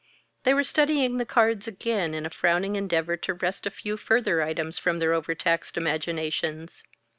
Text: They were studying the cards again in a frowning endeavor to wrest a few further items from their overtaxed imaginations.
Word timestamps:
They 0.45 0.55
were 0.55 0.63
studying 0.63 1.17
the 1.17 1.27
cards 1.27 1.67
again 1.67 2.15
in 2.15 2.25
a 2.25 2.31
frowning 2.31 2.75
endeavor 2.75 3.17
to 3.17 3.35
wrest 3.35 3.67
a 3.67 3.69
few 3.69 3.97
further 3.97 4.41
items 4.41 4.79
from 4.79 4.97
their 4.97 5.13
overtaxed 5.13 5.77
imaginations. 5.77 6.81